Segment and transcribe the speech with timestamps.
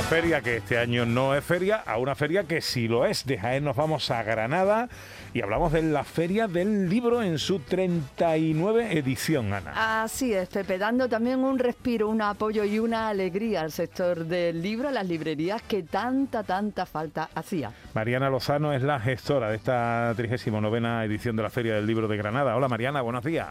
[0.00, 3.26] Una feria que este año no es feria a una feria que sí lo es.
[3.26, 4.88] De Jaén nos vamos a Granada
[5.34, 10.02] y hablamos de la Feria del Libro en su 39 edición, Ana.
[10.02, 14.62] Así es, Pepe, dando también un respiro, un apoyo y una alegría al sector del
[14.62, 17.70] libro, a las librerías que tanta, tanta falta hacía.
[17.92, 22.16] Mariana Lozano es la gestora de esta 39 edición de la Feria del Libro de
[22.16, 22.56] Granada.
[22.56, 23.48] Hola Mariana, buenos días.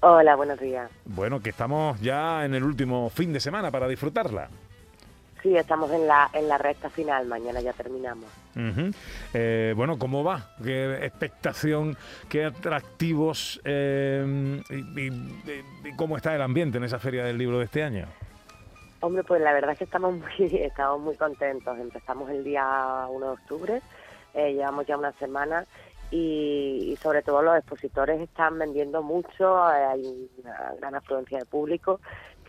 [0.00, 0.90] Hola, buenos días.
[1.04, 4.48] Bueno, que estamos ya en el último fin de semana para disfrutarla.
[5.42, 8.26] Sí, estamos en la, en la recta final, mañana ya terminamos.
[9.32, 10.50] Eh, bueno, ¿cómo va?
[10.62, 11.96] ¿Qué expectación,
[12.28, 17.82] qué atractivos eh, y, cómo está el ambiente en esa feria del libro de este
[17.82, 18.06] año?
[19.00, 21.78] Hombre, pues la verdad es que estamos muy, estamos muy contentos.
[21.78, 23.82] Empezamos el día 1 de octubre,
[24.34, 25.64] eh, llevamos ya una semana
[26.10, 32.00] y, sobre todo los expositores están vendiendo mucho, hay una gran afluencia de público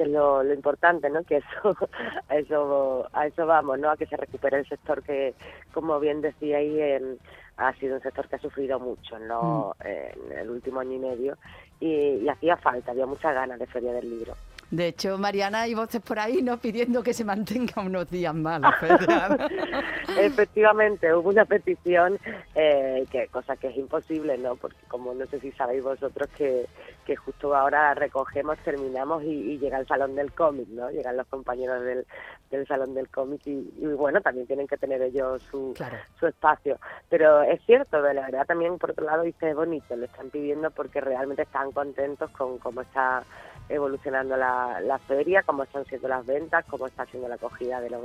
[0.00, 1.22] que es lo, importante, ¿no?
[1.24, 1.76] Que eso,
[2.28, 3.90] a eso, a eso vamos, ¿no?
[3.90, 5.34] A que se recupere el sector que,
[5.74, 7.16] como bien decíais, eh,
[7.58, 9.72] ha sido un sector que ha sufrido mucho en, mm.
[9.84, 11.36] en el último año y medio
[11.80, 14.34] y, hacía falta, había muchas ganas de Feria del Libro.
[14.70, 18.62] De hecho, Mariana, hay voces por ahí no pidiendo que se mantenga unos días más
[20.20, 22.18] Efectivamente, hubo una petición,
[22.54, 24.54] eh, que cosa que es imposible, ¿no?
[24.54, 26.66] Porque como no sé si sabéis vosotros que,
[27.04, 30.88] que justo ahora recogemos, terminamos y, llega el salón del cómic, ¿no?
[30.90, 32.06] Llegan los compañeros del,
[32.50, 33.62] del salón del cómic y,
[33.96, 35.74] bueno, también tienen que tener ellos su,
[36.18, 36.78] su espacio.
[37.08, 40.30] Pero es cierto, de la verdad también por otro lado dice es bonito, lo están
[40.30, 43.24] pidiendo porque realmente están contentos con cómo está
[43.70, 47.90] evolucionando la, la feria, cómo están siendo las ventas, cómo está siendo la acogida de
[47.90, 48.02] los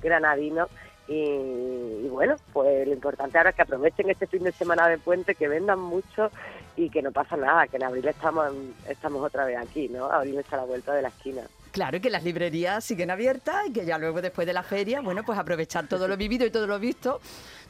[0.00, 0.68] granadinos
[1.08, 5.34] y, bueno, pues lo importante ahora es que aprovechen este fin de semana de puente,
[5.34, 6.30] que vendan mucho
[6.76, 8.52] y que no pasa nada, que en abril estamos,
[8.86, 10.04] estamos otra vez aquí, ¿no?
[10.04, 11.42] Abril está a la vuelta de la esquina.
[11.78, 15.00] Claro, y que las librerías siguen abiertas y que ya luego después de la feria,
[15.00, 17.20] bueno, pues aprovechar todo lo vivido y todo lo visto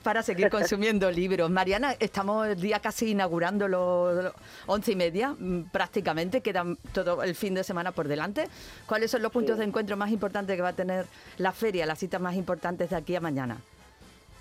[0.03, 1.51] para seguir consumiendo libros.
[1.51, 4.33] Mariana, estamos el día casi inaugurando los
[4.65, 6.65] once y media, mm, prácticamente, queda
[6.95, 8.49] todo el fin de semana por delante.
[8.87, 11.05] ¿Cuáles son los puntos de encuentro más importantes que va a tener
[11.37, 13.59] la feria, las citas más importantes de aquí a mañana?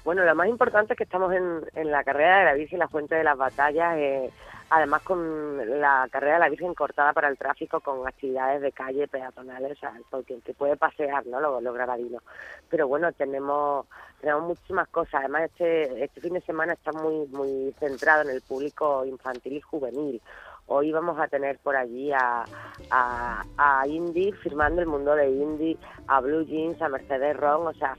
[0.07, 2.87] Bueno, lo más importante es que estamos en, en la carrera de la Virgen, la
[2.87, 4.31] Fuente de las Batallas, eh,
[4.69, 9.09] además con la carrera de la Virgen cortada para el tráfico con actividades de calle
[9.09, 9.77] peatonales,
[10.09, 11.41] porque que puede pasear, ¿no?
[11.41, 12.23] Los, los granadinos.
[12.69, 13.85] Pero bueno, tenemos
[14.21, 15.15] tenemos muchísimas cosas.
[15.15, 19.59] Además, este este fin de semana está muy muy centrado en el público infantil y
[19.59, 20.21] juvenil.
[20.67, 22.43] Hoy vamos a tener por allí a,
[22.91, 27.73] a, a Indy firmando el mundo de Indy, a Blue Jeans, a Mercedes Ron, o
[27.73, 27.95] sea,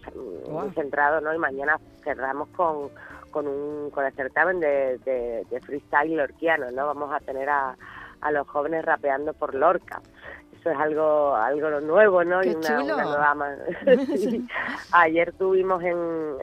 [0.50, 1.34] muy centrado, ¿no?
[1.34, 2.90] Y mañana cerramos con
[3.30, 6.86] con un con el certamen de, de, freestyle lorquiano, ¿no?
[6.86, 7.76] Vamos a tener a,
[8.20, 10.00] a los jóvenes rapeando por Lorca.
[10.58, 12.42] Eso es algo algo nuevo, ¿no?
[12.42, 13.36] y una, nueva
[14.92, 15.96] Ayer tuvimos en,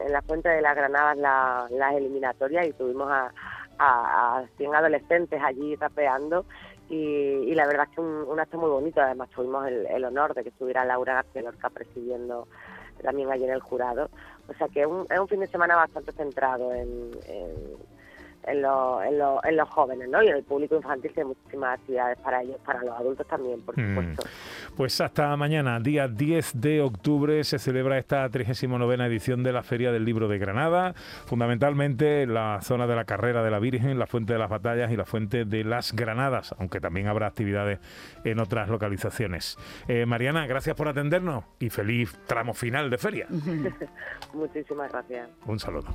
[0.04, 3.30] en la Fuente de las Granadas la, las eliminatorias y tuvimos a,
[3.78, 6.44] a, 100 adolescentes allí rapeando
[6.88, 9.00] y, la verdad es que un, un acto muy bonito.
[9.00, 12.46] Además tuvimos el, el honor de que estuviera Laura García Lorca presidiendo
[13.02, 14.10] también allí en el jurado.
[14.48, 17.54] O sea que es un, es un fin de semana bastante centrado en, en,
[18.54, 20.22] los jóvenes, ¿no?
[20.22, 23.78] Y en el público infantil hay muchísimas actividades para ellos, para los adultos también, por
[23.78, 23.88] mm.
[23.88, 24.22] supuesto.
[24.76, 29.92] Pues hasta mañana, día 10 de octubre, se celebra esta 39 edición de la Feria
[29.92, 30.94] del Libro de Granada,
[31.26, 34.90] fundamentalmente en la zona de la Carrera de la Virgen, la Fuente de las Batallas
[34.92, 37.80] y la Fuente de las Granadas, aunque también habrá actividades
[38.24, 39.56] en otras localizaciones.
[39.88, 43.26] Eh, Mariana, gracias por atendernos y feliz tramo final de feria.
[44.32, 45.28] Muchísimas gracias.
[45.46, 45.94] Un saludo.